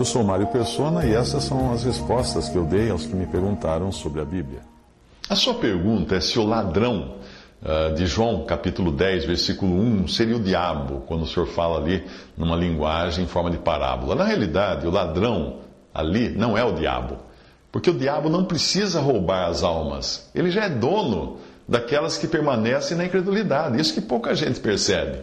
[0.00, 3.26] Eu sou Mário Persona e essas são as respostas que eu dei aos que me
[3.26, 4.60] perguntaram sobre a Bíblia.
[5.28, 7.16] A sua pergunta é se o ladrão
[7.60, 12.02] uh, de João, capítulo 10, versículo 1, seria o diabo, quando o senhor fala ali
[12.34, 14.14] numa linguagem em forma de parábola.
[14.14, 15.58] Na realidade, o ladrão
[15.92, 17.18] ali não é o diabo,
[17.70, 21.36] porque o diabo não precisa roubar as almas, ele já é dono
[21.68, 23.78] daquelas que permanecem na incredulidade.
[23.78, 25.18] Isso que pouca gente percebe.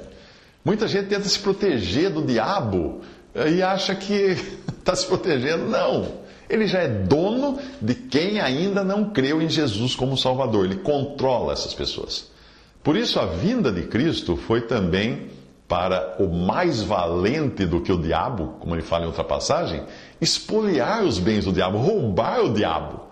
[0.63, 3.01] Muita gente tenta se proteger do diabo
[3.45, 4.35] e acha que
[4.87, 5.65] está se protegendo.
[5.65, 6.27] Não.
[6.49, 10.65] Ele já é dono de quem ainda não creu em Jesus como Salvador.
[10.65, 12.31] Ele controla essas pessoas.
[12.81, 15.27] Por isso, a vinda de Cristo foi também
[15.67, 19.83] para o mais valente do que o diabo, como ele fala em outra passagem,
[20.21, 23.06] espoliar os bens do diabo, roubar o diabo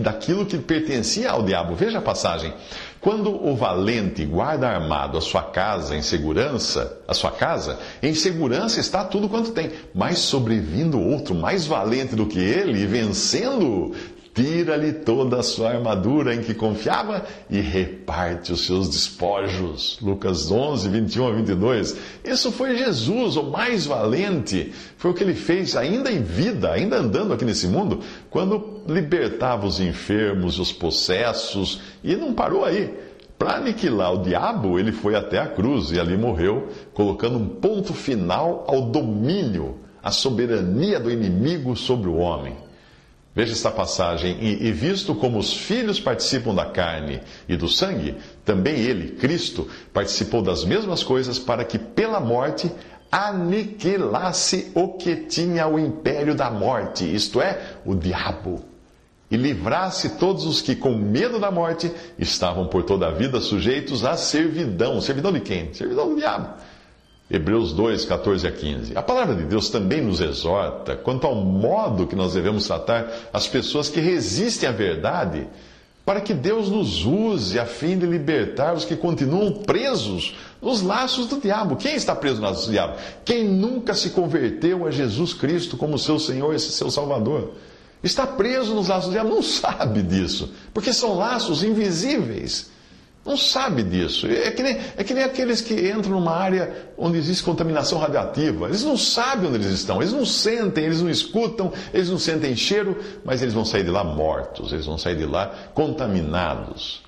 [0.00, 1.74] daquilo que pertencia ao diabo.
[1.74, 2.52] Veja a passagem.
[3.00, 8.78] Quando o valente guarda armado a sua casa em segurança, a sua casa, em segurança
[8.78, 9.70] está tudo quanto tem.
[9.94, 13.94] Mas sobrevindo outro mais valente do que ele, vencendo,
[14.34, 19.98] tira-lhe toda a sua armadura em que confiava e reparte os seus despojos.
[20.00, 21.96] Lucas 11, 21 a 22.
[22.24, 24.72] Isso foi Jesus, o mais valente.
[24.96, 29.66] Foi o que ele fez ainda em vida, ainda andando aqui nesse mundo, quando libertava
[29.66, 32.92] os enfermos, os possessos, e não parou aí.
[33.38, 37.94] Para aniquilar o diabo, ele foi até a cruz e ali morreu, colocando um ponto
[37.94, 42.54] final ao domínio, à soberania do inimigo sobre o homem.
[43.34, 44.36] Veja esta passagem.
[44.40, 49.68] E, e, visto como os filhos participam da carne e do sangue, também ele, Cristo,
[49.92, 52.70] participou das mesmas coisas para que pela morte
[53.10, 58.62] aniquilasse o que tinha o império da morte, isto é, o diabo,
[59.30, 64.04] e livrasse todos os que, com medo da morte, estavam por toda a vida sujeitos
[64.04, 65.00] à servidão.
[65.00, 65.72] Servidão de quem?
[65.72, 66.54] Servidão do diabo
[67.30, 68.98] Hebreus 2, 14 a 15.
[68.98, 73.46] A palavra de Deus também nos exorta quanto ao modo que nós devemos tratar as
[73.46, 75.46] pessoas que resistem à verdade,
[76.04, 81.28] para que Deus nos use a fim de libertar os que continuam presos nos laços
[81.28, 81.76] do diabo.
[81.76, 82.94] Quem está preso nos laços do diabo?
[83.24, 87.52] Quem nunca se converteu a Jesus Cristo como seu Senhor e seu Salvador.
[88.02, 92.70] Está preso nos laços do diabo, não sabe disso, porque são laços invisíveis
[93.24, 94.26] não sabe disso.
[94.26, 98.66] É que, nem, é que nem aqueles que entram numa área onde existe contaminação radioativa.
[98.66, 102.56] Eles não sabem onde eles estão, eles não sentem, eles não escutam, eles não sentem
[102.56, 107.02] cheiro, mas eles vão sair de lá mortos, eles vão sair de lá contaminados.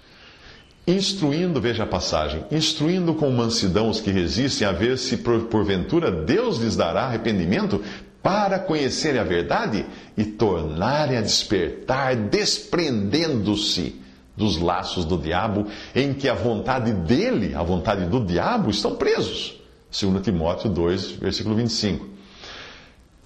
[0.87, 6.59] Instruindo, veja a passagem, instruindo com mansidão os que resistem a ver se porventura Deus
[6.59, 7.81] lhes dará arrependimento
[8.23, 9.85] para conhecerem a verdade
[10.17, 14.01] e tornarem a despertar, desprendendo-se
[14.37, 19.61] dos laços do diabo, em que a vontade dele, a vontade do diabo, estão presos.
[19.91, 22.13] 2 Timóteo 2, versículo 25.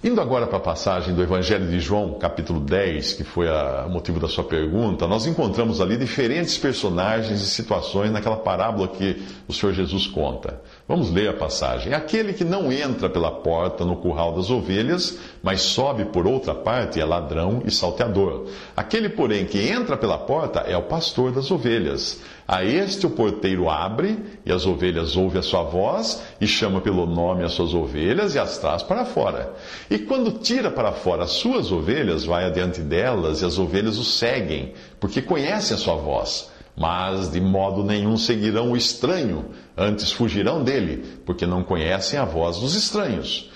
[0.03, 4.19] Indo agora para a passagem do Evangelho de João, capítulo 10, que foi o motivo
[4.19, 9.73] da sua pergunta, nós encontramos ali diferentes personagens e situações naquela parábola que o Senhor
[9.73, 10.61] Jesus conta.
[10.87, 11.93] Vamos ler a passagem.
[11.93, 16.97] Aquele que não entra pela porta no curral das ovelhas, mas sobe por outra parte
[16.97, 18.45] é ladrão e salteador.
[18.73, 22.21] Aquele, porém, que entra pela porta é o pastor das ovelhas.
[22.47, 27.05] A este o porteiro abre, e as ovelhas ouvem a sua voz, e chama pelo
[27.05, 29.53] nome as suas ovelhas e as traz para fora.
[29.89, 34.05] E quando tira para fora as suas ovelhas, vai adiante delas, e as ovelhas o
[34.05, 36.49] seguem, porque conhecem a sua voz.
[36.77, 39.45] Mas de modo nenhum seguirão o estranho,
[39.75, 43.49] antes fugirão dele, porque não conhecem a voz dos estranhos.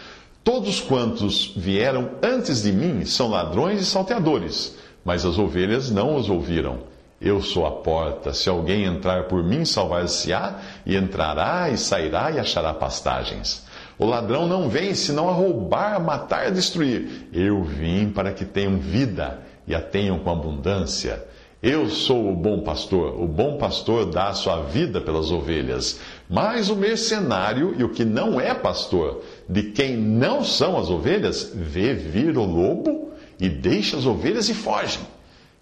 [0.44, 4.76] Todos quantos vieram antes de mim são ladrões e salteadores,
[5.06, 6.80] mas as ovelhas não os ouviram.
[7.22, 8.34] Eu sou a porta.
[8.34, 13.64] Se alguém entrar por mim, salvar-se-á, e entrará e sairá e achará pastagens.
[14.00, 17.28] O ladrão não vem senão a roubar, a matar a destruir.
[17.32, 21.24] Eu vim para que tenham vida e a tenham com abundância.
[21.64, 23.22] Eu sou o bom pastor.
[23.22, 26.00] O bom pastor dá a sua vida pelas ovelhas.
[26.28, 31.52] Mas o mercenário e o que não é pastor, de quem não são as ovelhas,
[31.54, 34.98] vê vir o lobo e deixa as ovelhas e foge.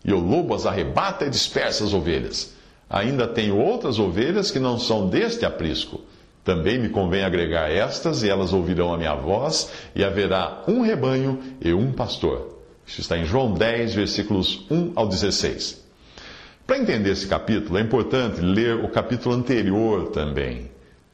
[0.05, 2.53] E o lobo as arrebata e dispersa as ovelhas.
[2.89, 5.99] Ainda tenho outras ovelhas que não são deste aprisco.
[6.45, 11.39] Também me convém agregar estas, e elas ouvirão a minha voz, e haverá um rebanho
[11.59, 12.57] e um pastor.
[12.87, 15.88] Isso está em João 10, versículos 1 ao 16.
[16.69, 20.69] Para entender esse capítulo, é importante ler o capítulo anterior também,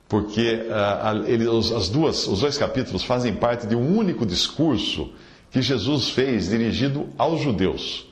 [0.06, 5.14] porque uh, ele, os, as duas, os dois capítulos fazem parte de um único discurso
[5.50, 8.06] que Jesus fez dirigido aos judeus.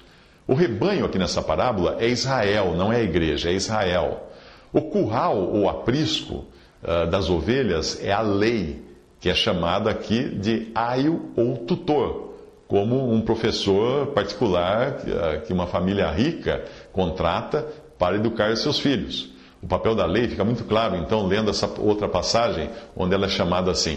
[0.48, 4.31] O rebanho aqui nessa parábola é Israel, não é a igreja, é Israel.
[4.72, 6.46] O curral ou aprisco
[6.81, 8.81] uh, das ovelhas é a lei,
[9.19, 12.36] que é chamada aqui de aio ou tutor,
[12.69, 16.63] como um professor particular uh, que uma família rica
[16.94, 17.68] contrata
[18.00, 19.30] para educar seus filhos.
[19.62, 23.30] O papel da lei fica muito claro, então, lendo essa outra passagem, onde ela é
[23.30, 23.95] chamada assim.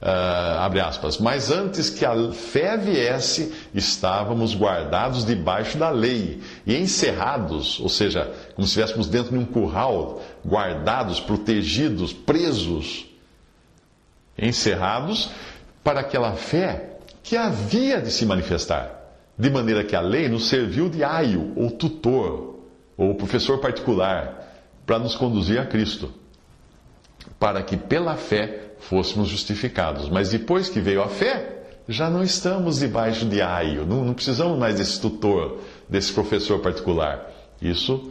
[0.00, 6.76] Uh, abre aspas, mas antes que a fé viesse, estávamos guardados debaixo da lei e
[6.76, 13.06] encerrados, ou seja, como se estivéssemos dentro de um curral, guardados, protegidos, presos,
[14.38, 15.30] encerrados
[15.82, 19.05] para aquela fé que havia de se manifestar,
[19.38, 22.60] de maneira que a lei nos serviu de aio, ou tutor,
[22.96, 24.46] ou professor particular,
[24.86, 26.10] para nos conduzir a Cristo,
[27.38, 30.08] para que pela fé fôssemos justificados.
[30.08, 34.58] Mas depois que veio a fé, já não estamos debaixo de aio, não, não precisamos
[34.58, 37.30] mais desse tutor, desse professor particular.
[37.60, 38.10] Isso,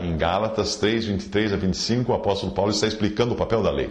[0.00, 3.90] em Gálatas 3, 23 a 25, o apóstolo Paulo está explicando o papel da lei.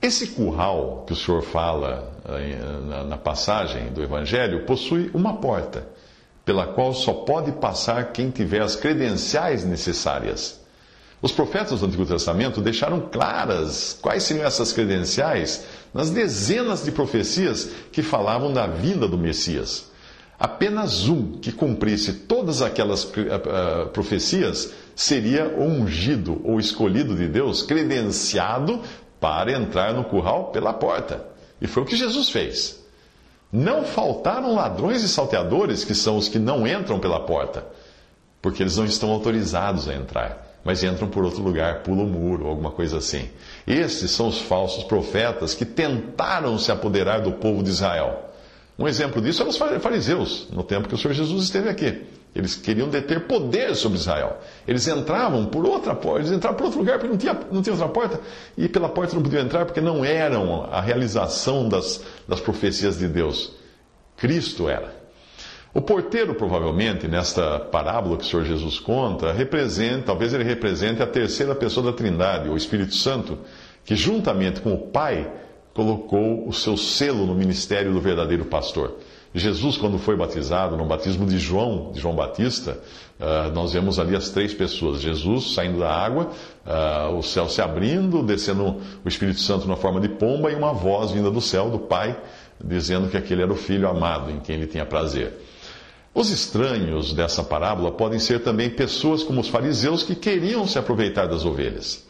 [0.00, 5.88] Esse curral que o senhor fala eh, na passagem do Evangelho possui uma porta,
[6.44, 10.60] pela qual só pode passar quem tiver as credenciais necessárias.
[11.20, 17.68] Os profetas do Antigo Testamento deixaram claras quais seriam essas credenciais nas dezenas de profecias
[17.90, 19.90] que falavam da vinda do Messias.
[20.38, 28.80] Apenas um que cumprisse todas aquelas uh, profecias seria ungido ou escolhido de Deus, credenciado
[29.20, 31.24] para entrar no curral pela porta.
[31.60, 32.84] E foi o que Jesus fez.
[33.52, 37.66] Não faltaram ladrões e salteadores, que são os que não entram pela porta,
[38.42, 42.46] porque eles não estão autorizados a entrar mas entram por outro lugar, pulam o muro,
[42.46, 43.28] alguma coisa assim.
[43.66, 48.30] Esses são os falsos profetas que tentaram se apoderar do povo de Israel.
[48.78, 52.04] Um exemplo disso eram os fariseus, no tempo que o Senhor Jesus esteve aqui.
[52.40, 54.38] Eles queriam deter poder sobre Israel.
[54.66, 57.74] Eles entravam por outra porta, eles entravam por outro lugar porque não tinha, não tinha
[57.74, 58.20] outra porta,
[58.56, 63.08] e pela porta não podiam entrar porque não eram a realização das, das profecias de
[63.08, 63.52] Deus.
[64.16, 64.96] Cristo era.
[65.74, 71.06] O porteiro, provavelmente, nesta parábola que o Senhor Jesus conta, representa, talvez ele represente a
[71.06, 73.38] terceira pessoa da Trindade, o Espírito Santo,
[73.84, 75.30] que juntamente com o Pai
[75.74, 78.96] colocou o seu selo no ministério do verdadeiro pastor.
[79.34, 82.78] Jesus, quando foi batizado, no batismo de João, de João Batista,
[83.20, 86.30] uh, nós vemos ali as três pessoas: Jesus saindo da água,
[86.66, 90.72] uh, o céu se abrindo, descendo o Espírito Santo na forma de pomba e uma
[90.72, 92.18] voz vinda do céu, do Pai,
[92.62, 95.34] dizendo que aquele era o Filho amado, em quem ele tinha prazer.
[96.14, 101.26] Os estranhos dessa parábola podem ser também pessoas como os fariseus que queriam se aproveitar
[101.26, 102.04] das ovelhas.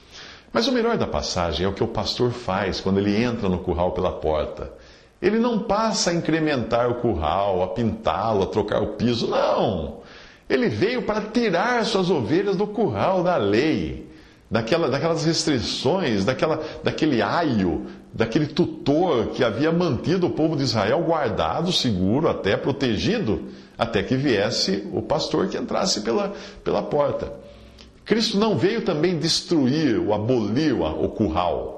[0.52, 3.58] Mas o melhor da passagem é o que o pastor faz quando ele entra no
[3.58, 4.72] curral pela porta.
[5.20, 9.98] Ele não passa a incrementar o curral, a pintá-lo, a trocar o piso, não.
[10.48, 14.08] Ele veio para tirar suas ovelhas do curral da lei,
[14.50, 21.02] daquela, daquelas restrições, daquela, daquele aio, daquele tutor que havia mantido o povo de Israel
[21.02, 26.32] guardado, seguro, até protegido até que viesse o pastor que entrasse pela,
[26.64, 27.32] pela porta.
[28.04, 31.77] Cristo não veio também destruir ou abolir o curral.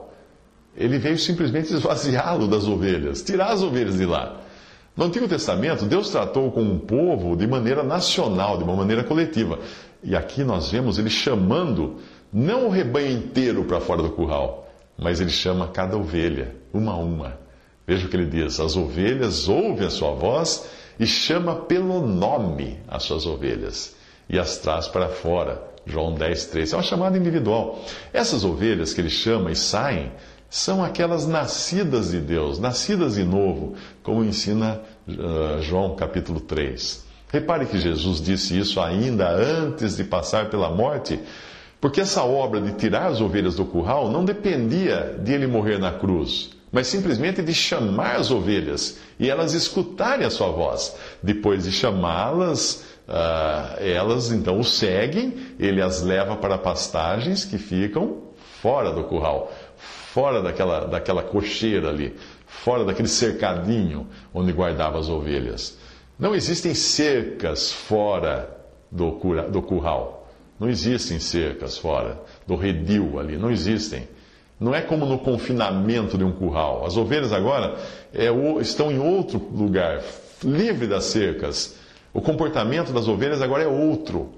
[0.80, 4.40] Ele veio simplesmente esvaziá-lo das ovelhas, tirar as ovelhas de lá.
[4.96, 9.58] No Antigo Testamento, Deus tratou com um povo de maneira nacional, de uma maneira coletiva.
[10.02, 11.96] E aqui nós vemos ele chamando
[12.32, 16.96] não o rebanho inteiro para fora do curral, mas ele chama cada ovelha, uma a
[16.96, 17.38] uma.
[17.86, 20.66] Veja o que ele diz: as ovelhas ouvem a sua voz
[20.98, 23.94] e chama pelo nome as suas ovelhas
[24.30, 25.62] e as traz para fora.
[25.84, 26.74] João 10, 13.
[26.74, 27.82] É uma chamada individual.
[28.12, 30.10] Essas ovelhas que ele chama e saem
[30.50, 37.06] são aquelas nascidas de Deus, nascidas de novo, como ensina uh, João capítulo 3.
[37.28, 41.20] Repare que Jesus disse isso ainda antes de passar pela morte,
[41.80, 45.92] porque essa obra de tirar as ovelhas do curral não dependia de ele morrer na
[45.92, 50.96] cruz mas simplesmente de chamar as ovelhas e elas escutarem a sua voz.
[51.22, 58.30] Depois de chamá-las, uh, elas então o seguem, ele as leva para pastagens que ficam
[58.60, 59.50] fora do curral,
[59.80, 62.14] fora daquela, daquela cocheira ali,
[62.46, 65.78] fora daquele cercadinho onde guardava as ovelhas.
[66.18, 68.56] Não existem cercas fora
[68.90, 69.10] do,
[69.50, 70.28] do curral.
[70.58, 74.06] Não existem cercas fora do redil ali, não existem.
[74.60, 76.84] Não é como no confinamento de um curral.
[76.84, 77.78] As ovelhas agora
[78.12, 78.26] é,
[78.60, 80.02] estão em outro lugar,
[80.44, 81.76] livre das cercas.
[82.12, 84.30] O comportamento das ovelhas agora é outro.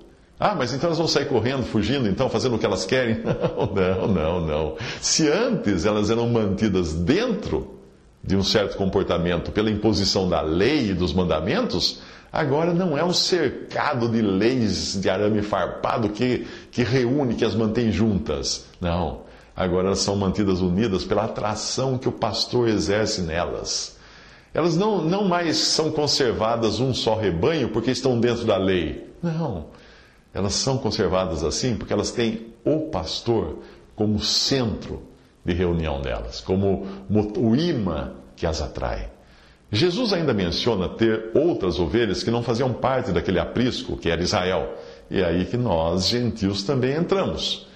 [0.45, 3.23] Ah, mas então elas vão sair correndo, fugindo, então, fazendo o que elas querem?
[3.23, 4.77] Não, não, não, não.
[5.01, 7.79] Se antes elas eram mantidas dentro
[8.25, 13.13] de um certo comportamento pela imposição da lei e dos mandamentos, agora não é um
[13.13, 18.67] cercado de leis de arame farpado que, que reúne, que as mantém juntas.
[18.81, 19.21] Não.
[19.55, 23.97] Agora elas são mantidas unidas pela atração que o pastor exerce nelas.
[24.53, 29.09] Elas não, não mais são conservadas um só rebanho porque estão dentro da lei.
[29.23, 29.67] Não.
[30.35, 33.59] Elas são conservadas assim porque elas têm o pastor
[33.95, 35.03] como centro
[35.45, 39.11] de reunião delas, como o imã que as atrai.
[39.71, 44.75] Jesus ainda menciona ter outras ovelhas que não faziam parte daquele aprisco que era Israel.
[45.11, 47.67] E é aí que nós, gentios, também entramos.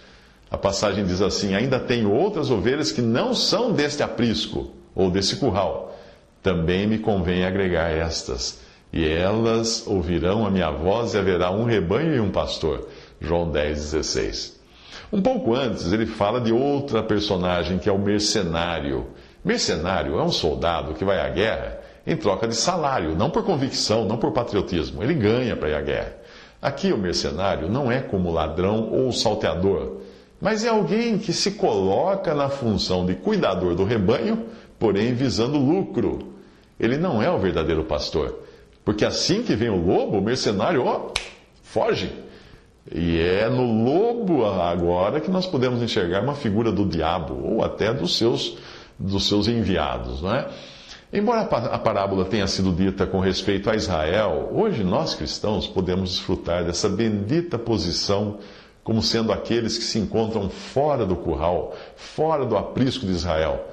[0.51, 5.37] A passagem diz assim: Ainda tenho outras ovelhas que não são deste aprisco ou desse
[5.37, 5.99] curral.
[6.43, 8.61] Também me convém agregar estas.
[8.93, 12.89] E elas ouvirão a minha voz e haverá um rebanho e um pastor.
[13.21, 14.61] João 10, 16.
[15.13, 19.07] Um pouco antes, ele fala de outra personagem que é o mercenário.
[19.45, 24.05] Mercenário é um soldado que vai à guerra em troca de salário, não por convicção,
[24.05, 25.03] não por patriotismo.
[25.03, 26.17] Ele ganha para ir à guerra.
[26.63, 30.01] Aqui o mercenário não é como ladrão ou salteador,
[30.41, 34.47] mas é alguém que se coloca na função de cuidador do rebanho,
[34.79, 36.35] porém visando lucro.
[36.79, 38.41] Ele não é o verdadeiro pastor,
[38.87, 41.11] porque assim que vem o lobo, o mercenário, ó,
[41.61, 42.09] foge.
[42.95, 47.93] E é no lobo agora que nós podemos enxergar uma figura do diabo, ou até
[47.93, 48.57] dos seus,
[48.97, 50.49] dos seus enviados, não é?
[51.13, 56.65] Embora a parábola tenha sido dita com respeito a Israel, hoje nós cristãos podemos desfrutar
[56.65, 58.39] dessa bendita posição
[58.85, 63.67] como sendo aqueles que se encontram fora do curral, fora do aprisco de Israel.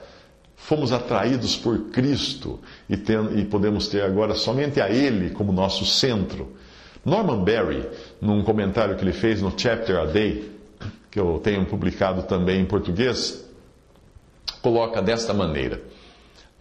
[0.56, 2.60] Fomos atraídos por Cristo
[2.90, 2.96] e,
[3.40, 6.54] e podemos ter agora somente a Ele como nosso centro.
[7.06, 7.86] Norman Berry,
[8.22, 10.52] num comentário que ele fez no Chapter a Day,
[11.12, 13.46] que eu tenho publicado também em português,
[14.62, 15.82] coloca desta maneira: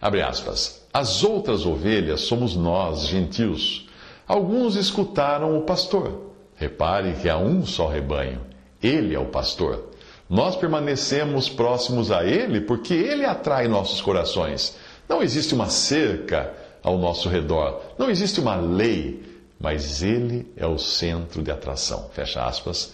[0.01, 0.85] abre aspas.
[0.93, 3.87] As outras ovelhas somos nós, gentios.
[4.27, 6.33] Alguns escutaram o pastor.
[6.55, 8.41] Repare que há um só rebanho.
[8.81, 9.91] Ele é o pastor.
[10.29, 14.77] Nós permanecemos próximos a ele porque ele atrai nossos corações.
[15.07, 17.81] Não existe uma cerca ao nosso redor.
[17.97, 19.33] Não existe uma lei
[19.63, 22.09] mas ele é o centro de atração.
[22.11, 22.93] Fecha aspas.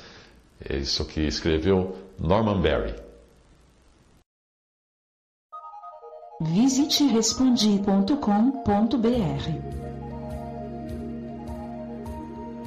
[0.64, 2.94] É isso que escreveu Norman Berry.
[6.40, 8.14] Visite respondi.com.br.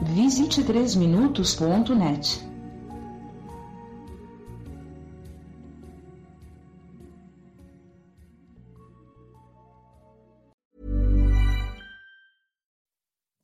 [0.03, 2.52] Visite 3minutos.net.